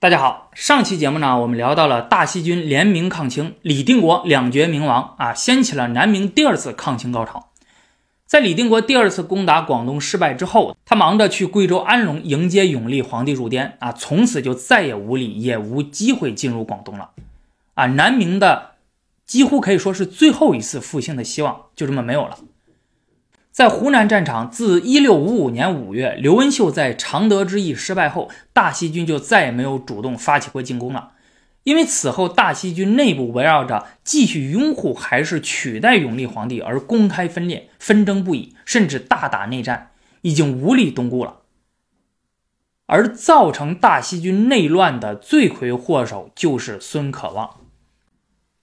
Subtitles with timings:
[0.00, 7.48] 大家好，上期节目呢，我们聊到了大西军联名抗清，李定国两绝明王啊，掀起了南明第二次抗清高潮。
[8.24, 17.10] 在李定国第二次攻打广东失败之后，他忙着去贵州安龙迎接永历皇帝入滇啊，从此就再也无力也无机会进入广东了
[17.74, 18.74] 啊，南明的
[19.26, 22.38] 几乎可以说是最后一次复兴的希望就这么没有了。
[23.58, 31.14] 在湖南战场，自一六五五年五月，刘文秀在常德之役失败后，大西军就再也没有主动发起过进攻了。
[31.64, 39.90] 因为此后大西军内部围绕着继续拥护还是取代永历皇帝而公开分裂、纷争不已，甚至大打内战，
[40.22, 41.38] 已经无力东顾了。
[42.86, 47.56] 而造成大西军内乱的罪魁祸首就是孙可望。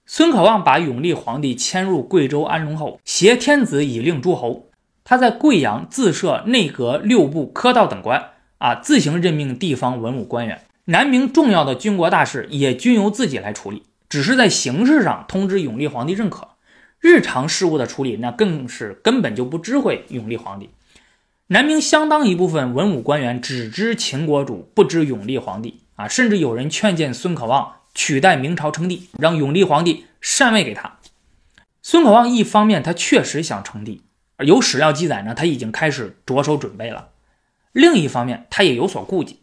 [0.06, 4.70] 孙可望把永历皇帝迁入贵州安龙后，挟天子以令诸侯。
[5.08, 10.62] 他在贵阳自设内阁六部科道等官，啊，自行任命地方文武官员。
[10.86, 16.48] 南明重要的军国大事也均由自己来处理，只是在形式上通知永历皇帝认可。
[16.98, 20.70] 日常事务的处理，那更是根本就不知会永历皇帝。
[21.46, 30.98] 南明相当一部分文武官员只知秦国主，不知永历皇帝，啊，甚至有人劝谏孙可望取代明朝称帝，让永历皇帝禅位给他。
[31.80, 34.02] 孙可望一方面他确实想称帝。
[34.44, 37.08] 有史料记载呢，他已经开始着手准备了。
[37.72, 39.40] 另一方面，他也有所顾忌。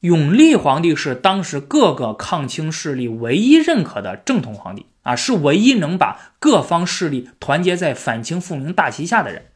[0.00, 9.46] 永历皇帝是当时各个抗清势力唯一认可的正统皇帝啊，是唯一能把各方势力团结在反清复明大旗下的人。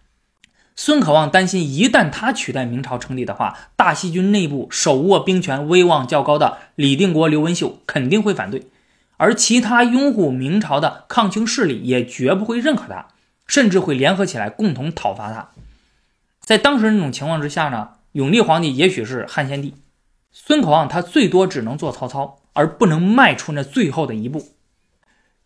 [0.77, 8.67] 孙可望担心，一旦他取代明朝称帝的话，大西军内部手握兵权、威望较高的李定国、刘文秀肯定会反对，
[9.17, 13.07] 而其他拥护明朝的抗清势力也绝不会认可他。
[13.55, 15.51] 甚至会联合起来共同讨伐他。
[16.41, 19.75] 在当时那种情况之下呢，永历皇帝也许是汉献帝，
[20.33, 24.49] 孙可望他最多只能做曹操，而不能迈出那最后的一步。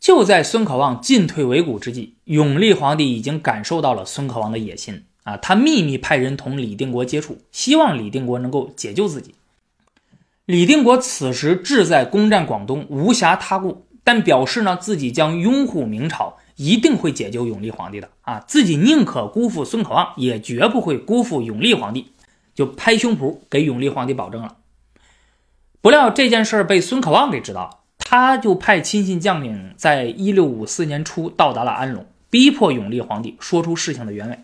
[0.01, 9.35] 就在孙可望进退维谷之际，永历皇帝已经感受到了孙可望的野心啊，他秘密派人同李定国接触，希望李定国能够解救自己。
[10.46, 16.39] 李定国此时志在攻占广东，无暇他顾，但表示呢自己将拥护明朝。
[16.58, 18.41] 一定会解救永历皇帝的啊！
[18.41, 22.11] 自己宁可辜负孙可望，也绝不会辜负永历皇帝，
[22.52, 24.57] 就拍胸脯给永历皇帝保证了。
[25.80, 34.36] 不料这件事被孙可望给知道了，他就派亲信将领在一六五四年初到达了安龙，逼迫永历皇帝说出事情的原委，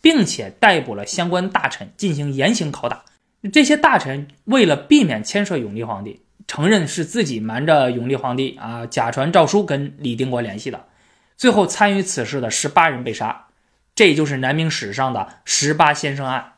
[0.00, 3.04] 并且逮捕了相关大臣进行严刑拷打。
[3.52, 10.86] 这些大臣为了避免牵涉永历皇帝，承认是自己瞒着永历皇帝啊，假传诏书跟李定国联系的。
[11.38, 13.46] 最后参与此事的十八人被杀，
[13.94, 16.54] 这就是南明史上的十八先生案。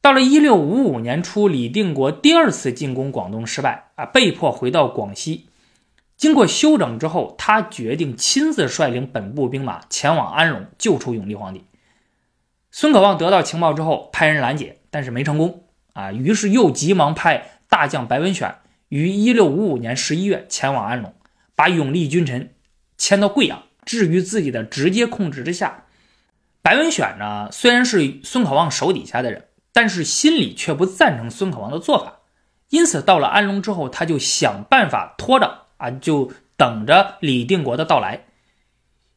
[0.00, 5.48] 到了一六五五年初，李定国第二次进攻广东失败啊，被迫回到广西。
[6.16, 11.66] 经过休整之后，他决定亲自率领本部兵马前往安龙救出永历皇帝。
[12.70, 18.56] 孙可望得到情报之后，派人拦截，但是没成功啊，于是又急忙派大将白文选
[18.88, 21.14] 于一六五五年十一月前往安龙，
[21.54, 22.54] 把永历君臣。
[23.02, 25.86] 迁到贵阳，置于自己的直接控制之下。
[26.62, 32.20] 白文选呢，虽然是孙可望手底下的人，但是心里却不赞成孙可望的做法。
[32.68, 38.26] 因此，到了安龙之后，他就想办法拖着啊，就等着李定国的到来。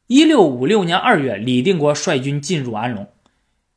[0.07, 3.07] 一六五六年二月，李定国率军进入安龙。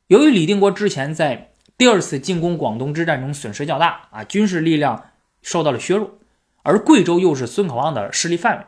[0.07, 5.11] 由于李定国之前在第二次进攻广东之战中损失较大啊，军事力量
[5.43, 6.17] 受到了削弱，
[6.63, 8.65] 而贵州又是孙可望的势力范围。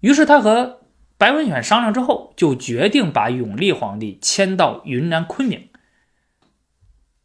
[0.00, 0.80] 于是他和
[1.16, 5.68] 白文选商量之后，就决定把永历皇帝迁到云南昆明。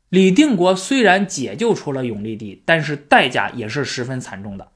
[0.10, 4.70] 李定国虽然解救出了永历帝，但是代价也是十分惨重的。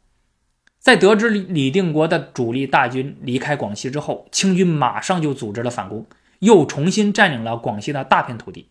[0.80, 6.06] 在得知李定国的主力大军离开广西之后，清军马上就组织了反攻，
[6.40, 8.70] 又重新占领了广西的大片土地。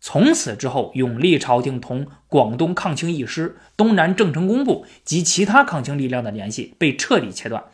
[0.00, 7.64] 从此之后，永历朝廷同广东抗清义师、东南郑成功部及其他抗清力量的联系被彻底切断。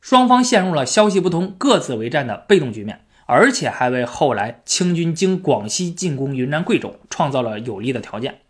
[0.00, 8.40] 双方陷入了消息不通、各自为战的被动局面，而且还为后来清军经广西进攻云南、贵州创造了有利的条件。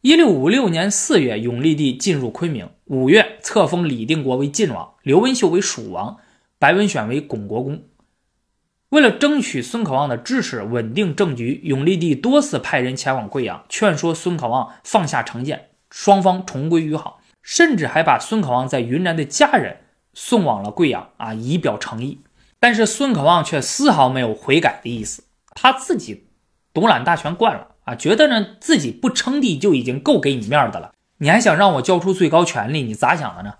[0.00, 6.16] 一六五六年四月，永历帝进入昆明；五月，册封李定国为晋王，刘文秀为蜀王，
[6.58, 7.82] 白文选为巩国公。
[8.88, 19.79] 为了争取孙可望的支持，稳定政局，永历帝多次派人前往贵阳，劝说孙可望放下成见，双方重归于好，甚至还把孙可望在云南的家人。
[20.14, 22.20] 送往了贵阳啊，以表诚意。
[22.58, 25.24] 但是孙可望却丝毫没有悔改的意思，
[25.54, 26.26] 他自己
[26.74, 32.82] 独揽大权惯了啊，觉得呢自己不称帝就已经够给你面的了，你还想让我交出最高权力？
[32.82, 33.54] 你咋想的呢？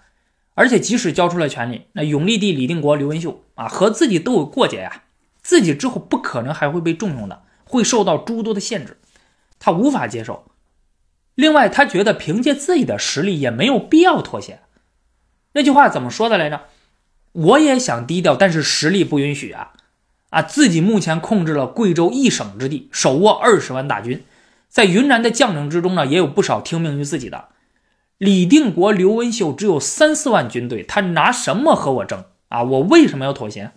[0.54, 5.04] 而且即使交出了权力，那永历帝李定国、刘文秀啊，和自己都有过节呀，
[5.40, 8.98] 自己之后不可能还会被重用的，会受到诸多的限制，
[9.58, 10.44] 他无法接受。
[11.36, 14.60] 另外，他觉得凭借自己的实力也没有必要妥协。
[15.52, 16.62] 那句话怎么说的来着？
[17.32, 19.72] 我也想低调，但是实力不允许啊！
[20.30, 24.24] 啊，自己目前控制了贵州一省之地，手握二十万大军，
[24.68, 27.48] 在云南的将领之中呢，也有不少听命于自己的。
[28.18, 32.62] 李定国、刘文秀只有三四万军队，他拿什么和我争啊？
[32.62, 33.72] 我为什么要妥协？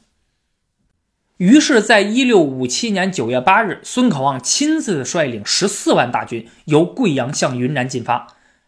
[1.37, 8.27] 于是，在一六五七年九月八日，孙可望亲自率领十四万大军由贵阳向云南进发，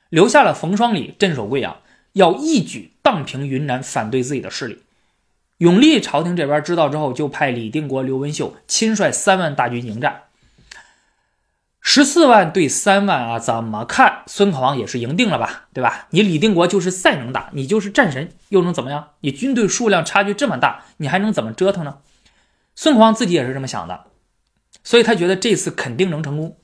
[0.09, 1.77] 留下了冯双礼镇守贵阳，
[2.13, 4.81] 要一举荡平云南反对自己的势力。
[5.59, 10.23] 永历朝廷这边知道之后，就派李定国、刘文秀亲率三万大军迎战。
[11.79, 16.07] 十四万对三万啊，怎么看孙可望也是赢定了吧，对吧？
[16.09, 19.09] 你李定国就是再能打，你就是战神，又能怎么样？
[19.19, 21.99] 你军队数量差距这么大，你还能怎么折腾呢？
[22.75, 24.05] 孙可望自己也是这么想的，
[24.83, 26.57] 所以他觉得这次肯定能成功。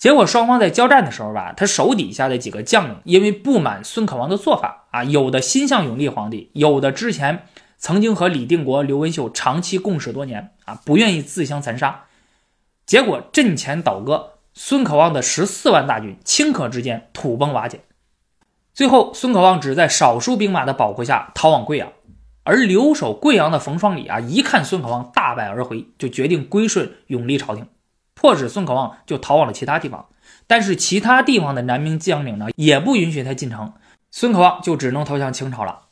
[0.00, 12.04] 结果双方在交战的时候吧，他手底下的几个将领因为不满孙可望的做法啊，有的心向永历皇帝，有的之前曾经和李定国、刘文秀长期共事多年啊，不愿意自相残杀。
[12.86, 17.82] 结果阵前倒戈，孙可望的十四万大军顷刻之间土崩瓦解。
[18.72, 21.92] 最后，孙可望只在少数兵马的保护下逃往贵阳。
[22.44, 27.66] 而留守贵阳的冯双礼啊，一看孙可望大败而回，就决定归顺永历朝廷，
[28.20, 30.06] 迫使孙可望就逃往了其他地方。
[30.46, 33.72] 但是其他地方的南明将领呢，也不允许他进城，
[34.10, 35.82] 孙可望就只能投降清朝了。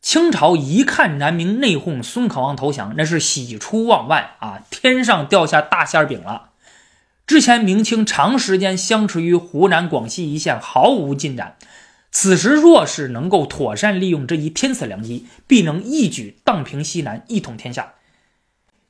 [0.00, 4.64] 清朝一看南明内讧，孙可望投降，那是喜出望外啊！
[4.68, 6.50] 天上掉下大馅饼了。
[7.24, 11.56] 之前明清长时间相持于湖南、广西一线，毫无进展。
[12.10, 17.92] 此时若是能够妥善利用这一天赐良机，必能一举荡平西南，一统天下。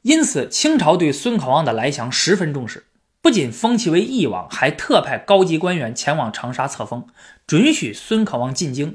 [0.03, 2.87] 因此，清朝对孙可望的来降十分重视，
[3.21, 7.07] 不仅封其为义王，还特派高级官员前往长沙册封，
[7.47, 8.95] 准许孙可望进京。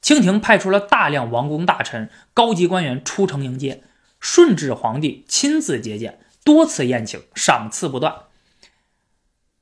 [0.00, 3.82] 清廷派出了大量王公大臣、高级官员出城迎接，
[4.20, 8.14] 顺治皇帝亲自接见，多次宴请，赏赐不断。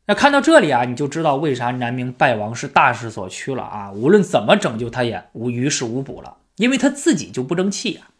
[0.06, 3.90] 那看到这里啊，你就知道为啥南明败亡是大势所趋了啊！
[3.90, 8.10] 无论怎么拯救他也无于事无补了，因为他自己就不争气啊。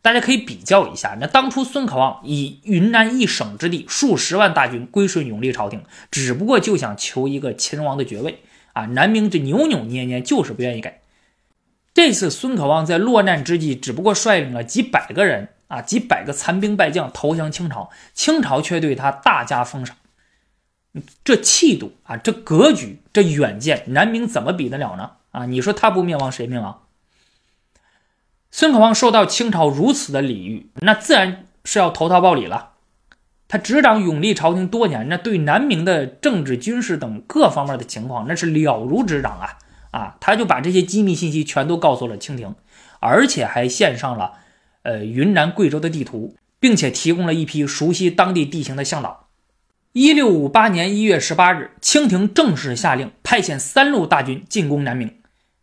[0.00, 8.42] 大家可以比较一下，那当初孙可望以云南一省之地数十万大军归顺永历朝廷，只不过就想求一个秦王的爵位
[8.72, 8.86] 啊！
[8.86, 11.00] 南明这扭扭捏捏，就是不愿意给。
[11.92, 19.96] 这次孙可望在落难之际，只不过率领了几百个人啊，几百个残兵败将投降清朝，清朝却对他大加封赏。
[21.24, 25.10] 这气度啊，这格局，这远见，南明怎么比得了呢？
[25.32, 26.82] 啊，你说他不灭亡，谁灭亡？
[28.50, 32.70] 孙可望受到清朝如此的礼遇，那自然是要投桃报李了。
[33.46, 39.58] 他执掌永历朝廷多年，那对南明的政治、军事等各方面的情况，那是了如指掌啊。
[39.90, 42.54] 啊，他就把这些机密信息全都告诉了清廷，
[43.00, 44.32] 而且还献上了
[44.82, 49.28] 呃云南、贵州的地图，并且提供了一批熟悉当地地形的向导。
[49.92, 55.14] 一六五八年一月十八日，清廷正式下令派遣三路大军进攻南明。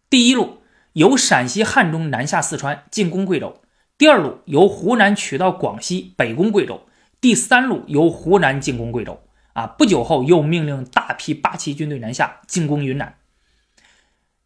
[0.09, 0.57] 第一路
[0.95, 3.61] 由陕西汉中南下四川进攻贵州，
[3.97, 6.83] 第二路由湖南取到广西北攻贵州，
[7.19, 9.19] 第三路由湖南进攻贵州。
[9.51, 13.15] 啊，不久后又命令大批八旗军队南下进攻云南。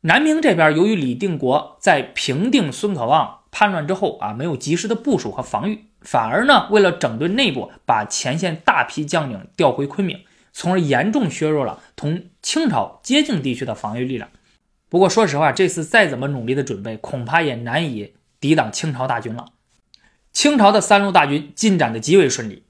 [0.02, 14.32] 南明这边，由于李定国在平定孙可望叛乱之后啊，没有及时的部署和防御，反而呢，为了整顿内部，把前线大批将领调回昆明，从而严重削弱了同清朝接近地区的防御力量。
[14.90, 19.46] 不过，说实话，这次再怎么努力的准备，恐怕也难以抵挡清朝大军了。
[20.34, 22.64] 清朝的三路大军进展的极为顺利。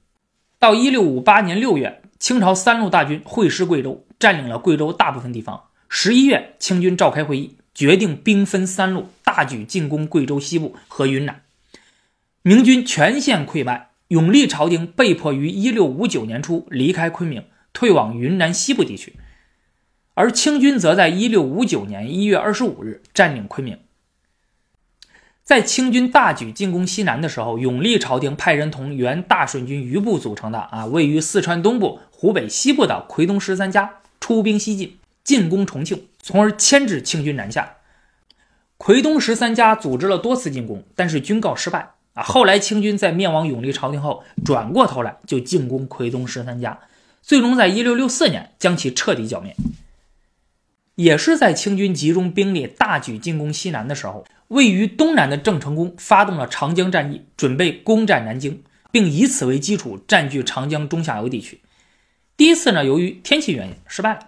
[0.58, 5.64] 到一六五八年六月，清朝三路大军会师贵州，占领了贵州大部分地方。
[5.88, 11.40] 十一月，清军召开会议，决定兵分三路，大举进攻贵州西部和云南。
[12.42, 19.14] 明军全线溃败，永历朝廷被迫于一六五九年初离开昆明，退往云南西部地区。
[20.14, 23.78] 而清军则在一六五九年一月二十五日占领昆明。
[25.42, 34.96] 在清军大举进攻西南的时候，永历朝廷派人同原大顺军余部组成的啊，位于四川东部、湖北西部的奎东十三家出兵西进。
[35.22, 37.76] 进攻重庆，从而牵制清军南下。
[38.78, 41.90] 奎东十三家组织了多次进攻，但是均告失败。
[42.14, 46.80] 啊，后来清军在灭亡永历朝廷后，转过头来就进攻奎东十三家，
[47.22, 49.54] 最终在一六六四年将其彻底剿灭。
[51.00, 61.62] 也是在清军集中兵力大举进攻西南的时候，位于东南的郑成功发动了长江战役，准备攻占南京，并以此为基础占据长江中下游地区。
[62.36, 64.20] 第一次呢，由于天气原因失败了。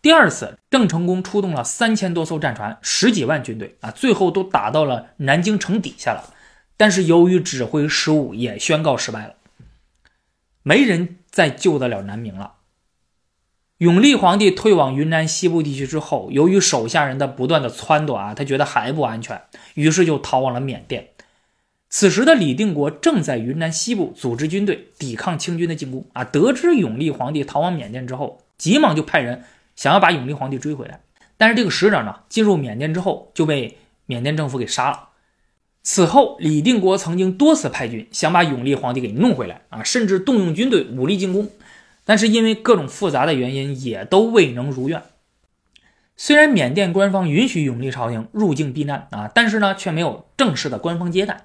[0.00, 6.32] 第二次，郑成功出动了三千多艘战船，十几万军队啊，最后都打到了南京城底下了。
[6.78, 9.34] 但是由于指挥失误，也宣告失败了，
[10.62, 12.54] 没人再救得了南明了。
[13.78, 19.40] 永历皇帝退往云南西部地区之后，由于手下人的不断的撺掇啊，他觉得还不安全，
[19.74, 21.10] 于是就逃往了缅甸。
[21.88, 26.24] 此时的李定国正在云南西部组织军队抵抗清军的进攻啊。
[26.24, 29.44] 得知永历皇帝逃往缅甸之后，急忙就派人
[29.76, 31.00] 想要把永历皇帝追回来。
[31.36, 35.10] 但是这个使者呢，进入缅甸之后就被缅甸政府给杀了。
[35.84, 41.48] 此后，李定国曾经多次派军想把永历皇帝给弄回来啊，甚至动用军队武力进攻，
[42.08, 45.02] 但是因为各种复杂的原因，也都未能如愿。
[46.16, 51.44] 虽然缅甸官方允许永历朝廷入境避难啊，但是呢，却没有正式的官方接待。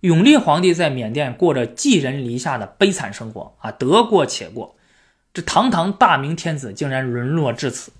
[0.00, 4.74] 永历皇帝在缅甸过着寄人篱下的悲惨生活啊，得过且过。
[5.32, 7.92] 这堂堂大明天子竟然沦落至此。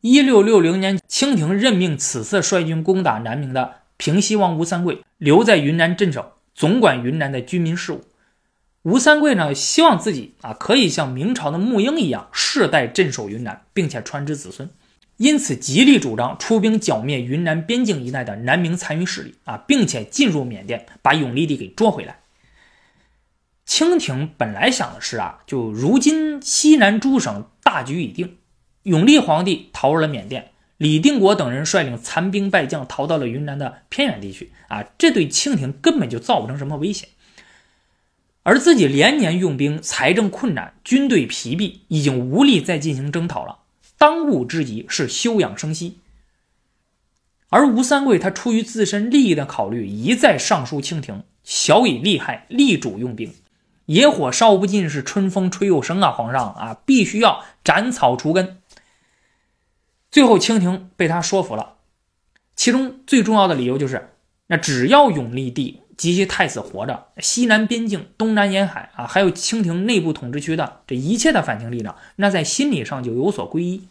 [0.00, 3.76] 一六六零年，清廷任命此次率军攻打南明的。
[3.96, 8.02] 平西王吴三桂留在云南镇守，总管云南的军民事务。
[8.88, 14.70] 吴三桂呢，希望自己啊可以像明朝的沐英一样世代镇守云南，并且传之子孙，
[15.18, 22.20] 因此极力主张出兵剿灭云南边境一带的南明残余势力啊，并且进入缅甸，把永历帝给捉回来。
[23.66, 28.38] 清廷本来想的是啊，就如今西南诸省大局已定，
[28.84, 30.52] 永历皇帝逃入了缅甸。
[30.78, 37.08] 李定国等人率领残兵败将逃到了云南的偏远地区啊，这对清廷根本就造不成什么威胁。
[38.48, 43.58] 而自己连年用兵，财政困难，军队疲弊，已经无力再进行征讨了。
[43.98, 45.98] 当务之急是休养生息。
[47.50, 53.34] 而吴三桂他出于自身利益的考虑，一再上书清廷，小以利害，力主用兵。
[53.84, 56.10] 野火烧不尽，是春风吹又生啊！
[56.10, 58.62] 皇上啊，必须要斩草除根。
[60.10, 61.74] 最后，清廷被他说服了，
[62.56, 64.08] 其中最重要的理由就是，
[64.46, 73.88] 那只要永历帝及其太子活着，西南边境、东南沿海啊，还有清廷内部统治区的这一切的反清力量，那在心理上就有所归依，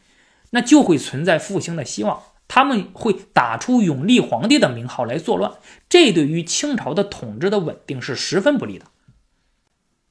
[0.49, 2.23] 那就会存在复兴的希望。
[2.47, 5.51] 他们会打出永历皇帝的名号来作乱，
[5.89, 8.85] 这对于清朝的统治的稳定是十分不利的。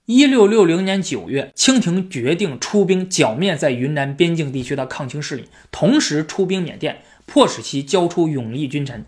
[0.04, 9.06] 一六六零年九月，清廷决定出兵剿灭在云南边境地区的抗清势力，同时出兵缅甸，迫使其交出永历君臣。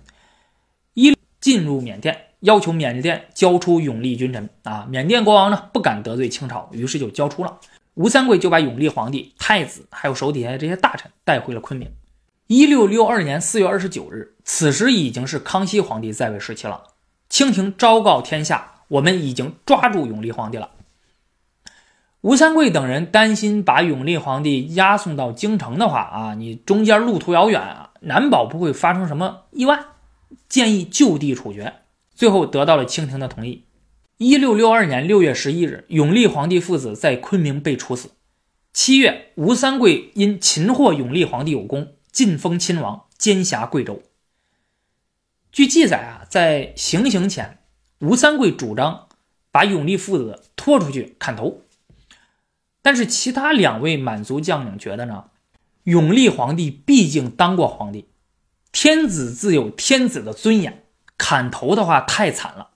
[0.95, 4.49] 一进入缅甸，要求缅甸交出永历君臣。
[4.65, 7.59] 啊，缅甸国王呢不敢得罪清朝，于是就交出了。
[7.95, 11.91] 吴三桂就把永历皇帝、太子还有手底下的这些大臣带回了昆明。
[12.47, 16.83] 一六六二年四月二十九日，此时已经是康熙皇帝在位时期了。
[17.29, 20.71] 清廷昭告天下，我们已经抓住永历皇帝了。
[22.21, 29.79] 吴三桂等人担心把永历皇帝押送到京城的话啊，你中间路途遥远啊，难保不会发生什么意外，
[30.49, 31.75] 建议就地处决。
[32.19, 33.63] 最后得到了清廷的同意。
[34.17, 38.11] 一六六二年六月十一日，永历皇帝父子在昆明被处死。
[38.73, 44.03] 七月，吴三桂因擒获永历皇帝有功，晋封亲王，兼辖贵州。
[45.53, 47.61] 据记载啊，在行刑前，
[48.01, 49.07] 吴三桂主张
[49.53, 51.63] 把永历父子拖出去砍头。
[52.83, 55.27] 但是其他两位满族将领觉得呢，
[55.85, 58.09] 永历皇帝毕竟当过皇帝，
[58.73, 60.83] 天子自有天子的尊严，
[61.19, 62.71] 砍头的话太惨了，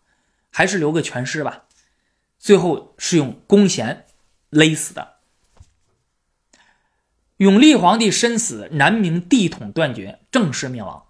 [0.51, 1.63] 还是留个全尸吧。
[2.39, 4.05] 最后是用弓弦
[4.51, 5.13] 勒死的。
[7.39, 11.05] 永历皇帝身死，南明帝统断绝，正式灭亡。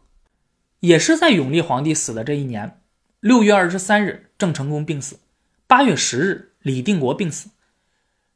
[0.80, 2.80] 也是在永历皇帝死的这一年，
[3.20, 5.16] 六月二十三日，郑成功病死；
[5.66, 7.50] 八月十日，李定国病死。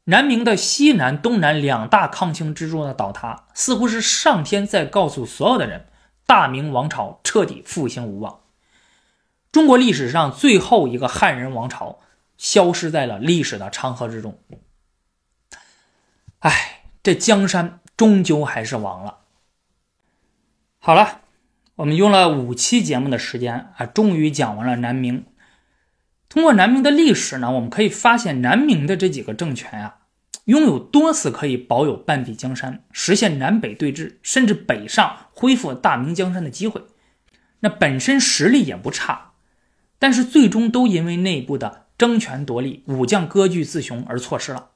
[0.05, 5.87] 南明的西南、东南两大抗清支柱的倒塌，似乎是上天在告诉所有的人：
[6.25, 8.39] 大明王朝彻底复兴无望。
[9.57, 11.97] 中国历史上最后一个汉人王朝
[12.37, 14.37] 消失在了历史的长河之中。
[16.37, 19.21] 哎，这江山终究还是亡了。
[20.77, 21.21] 好了，
[21.77, 25.25] 我们用了五期节目的时间啊，终于讲完了南明。
[26.29, 30.01] 通过南明的历史呢，我们可以发现南明的这几个政权啊，
[30.45, 36.83] 拥有多次可以保有半壁江山、实现南北对峙，甚至北上恢复大明江山的机会。
[37.61, 39.31] 那本身实力也不差，
[39.99, 44.69] 但是最终都因为内部的争权夺利、武将割据自雄而错失了。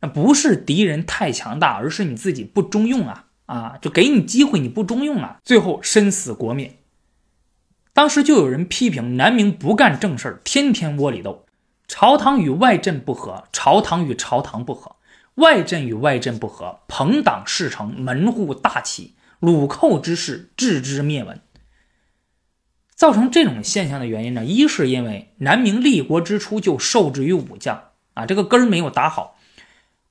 [0.00, 3.24] 那不是敌人太强大，而是你自己不中用啊！
[3.46, 6.78] 啊，就给你机会你不中用啊，最后身死国灭。
[7.92, 11.46] 当时就有人批评南明不干正事儿天天窝里斗，
[11.88, 14.96] 朝堂与外镇不和，朝堂与朝堂不和，
[15.36, 21.40] 外镇与外镇不和，朋党事成，门户大起，鲁寇之势置之灭门。
[22.96, 29.38] 造成这种现象的原因呢，一是因为南明立国之初就受制于武将啊，这个根儿没有打好。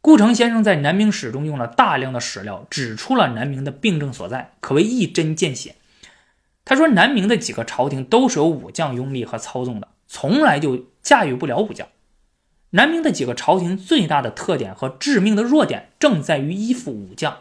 [0.01, 5.73] 顾城先生在《南明史》中用了大量的史料，指出了南明的病症所在，可谓一针见血。
[6.63, 11.87] 他说，南明的几个朝廷都是由武将拥立和操纵的，从来就驾驭不了武将。
[12.69, 17.37] 南明的几个朝廷最大的特点和致命的弱点，正在于依附武将。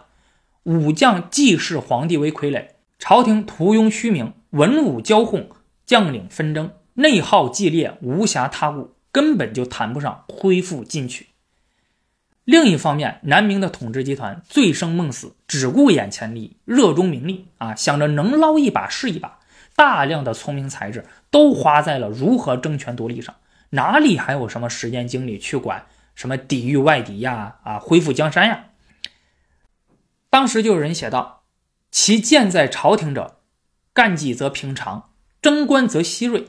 [0.62, 5.46] 武将既视皇帝为傀儡，朝廷徒拥虚名，文武交讧，
[5.84, 11.30] 将领纷争，内耗激烈，无暇他顾，根本就谈不上恢复进取。
[12.44, 19.40] 另一方面，南明的统治集团醉生梦死，只顾眼前利益，热衷名利啊，想着能捞一把是一把，
[19.74, 23.34] 大量的聪明才智都花在了如何争权夺利上，
[23.70, 28.66] 哪里还有什么时间精力去管什么抵御外敌呀、啊恢复江山呀？
[30.30, 31.42] 当时就有人写道
[31.90, 33.40] ：“其建在朝廷者，
[33.94, 35.10] 干计则平常，
[35.40, 36.48] 征官则希锐，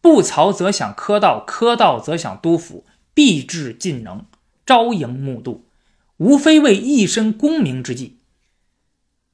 [0.00, 4.24] 不曹则想科道，科道则想督府，必至尽能。”
[4.66, 5.68] 朝迎暮度，
[6.16, 8.18] 无非为一身功名之计。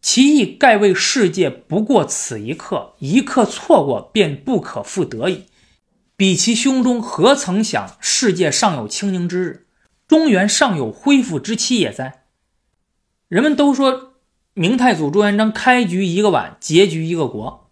[0.03, 5.47] 其意盖为世界不过此一刻，一刻错过便不可复得矣。
[6.19, 9.67] 彼其胸中何曾想世界尚有清宁之日，
[10.07, 12.25] 中原尚有恢复之期也哉？
[13.29, 14.12] 人们都说
[14.55, 17.71] 明太祖朱元璋开局一个碗，结局一个国，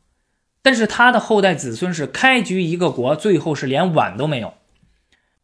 [0.62, 4.54] 但是他的后代子孙是开局一个国，最后是连碗都没有。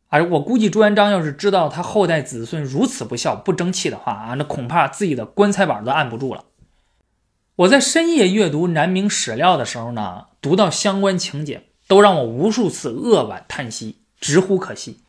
[0.09, 6.45] 而我估计朱元璋要是知道他后代子孙如此不孝、不争气的话啊，那恐怕自己的棺材板都按不住了。
[7.57, 15.00] 我在深夜阅读南明史料的时候呢，读到相关情节，都让我无数次扼腕叹息，直呼可惜。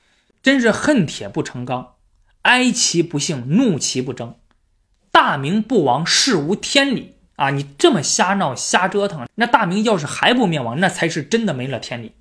[0.43, 1.93] 真是恨铁不成钢，
[2.41, 4.35] 哀其不幸，怒其不争。
[5.17, 7.49] 大明不亡，事无天理啊！
[7.49, 12.11] 你这么瞎闹、瞎折腾，那大明要是还不灭亡，那才是真的没了天理。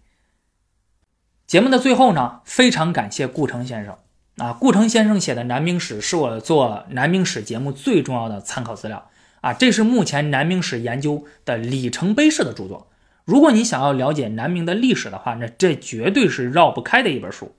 [1.46, 3.98] 节目的最后呢，非常感谢顾城先生
[4.38, 4.54] 啊！
[4.54, 9.11] 顾城先生写的《南明史》是我做《南明史》节目最重要的参考资料
[9.42, 9.52] 啊！
[9.52, 12.88] 这是目前南明史研究的里程碑式的著作。
[13.26, 17.54] 如果你想要了解南明的历史的话，那这绝对是绕不开的一本书。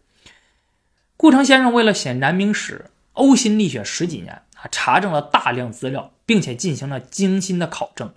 [1.16, 2.86] 顾城先生为了写《南明史》，
[3.22, 4.42] 呕心沥血十几年，
[4.72, 8.14] 查证了大量资料，并且进行了精心的考证。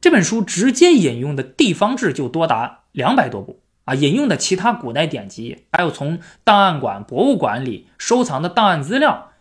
[0.00, 3.60] 这本书直接引用的地方志就多达两百多部。
[3.84, 9.32] 啊，引用的其他古代典籍，还有从档案馆、博物馆里收藏的档案资料，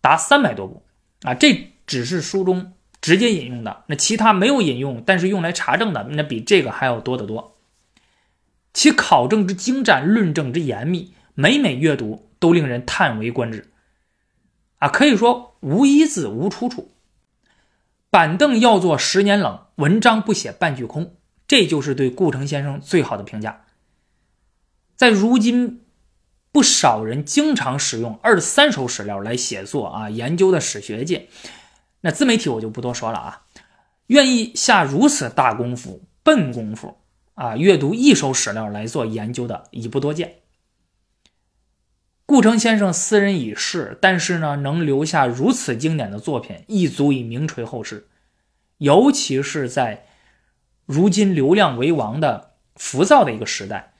[0.00, 0.82] 达三百多部。
[1.20, 7.58] 啊，这只是书中直接引用的，那其他没有引用，但是用来查证的，那比这个还要多得多。
[8.72, 13.70] 其考证之精湛，论证之严密，每每阅读都令人叹为观止。
[14.78, 16.90] 啊，可以说无一字无出处。
[18.10, 21.14] 板凳要坐十年冷，文章不写半句空，
[21.46, 23.64] 这就是对顾城先生最好的评价。
[24.96, 25.82] 在如今，
[26.50, 31.28] 不少人经常使用二三手史料来写作啊，研究的史学界，
[32.00, 33.42] 那自媒体我就不多说了啊。
[34.08, 36.98] 愿意下如此大功夫、笨功夫
[37.34, 40.39] 啊，阅读一手史料来做研究的已不多见。
[42.30, 48.06] 顾城先生斯人已逝，但是呢，能留下如此经典的作品，亦足以名垂后世。
[48.78, 50.06] 尤其是在
[50.86, 53.94] 如今流量为王的浮躁的一个时代。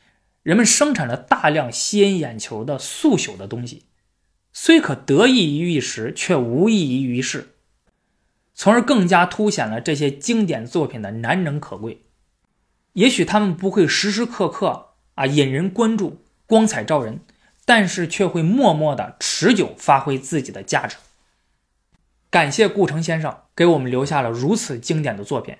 [0.44, 3.86] 人们生产了大量吸引眼球的速朽的东西，
[4.52, 7.56] 虽可得益于一时，却无益于一世，
[8.54, 12.02] 从而更加凸显了这些经典作品的难能可贵。
[12.92, 17.18] 也许他们不会时时刻刻啊引人关注、光彩照人，
[17.70, 20.96] 但是却会默默的持久发挥自己的价值。
[22.28, 25.56] 感谢顾城先生给我们留下了如此经典的作品。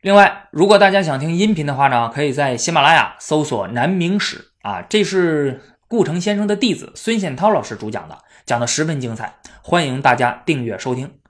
[0.00, 11.20] 另外，如果大家想听音频的话呢，可以在喜马拉雅搜索《南明史》啊，这是顾城先生的弟子孙宪涛老师主讲的，讲的十分精彩，欢迎大家订阅收听。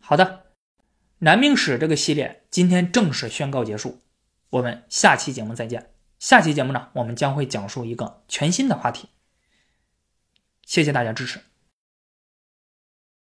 [0.00, 0.24] 好的，
[1.20, 4.00] 《南明史》这个系列今天正式宣告结束，
[4.50, 5.93] 我们下期节目再见。
[6.24, 9.10] 下期节目呢，我们将会讲述一个全新的话题。
[10.64, 11.38] 谢谢大家支持。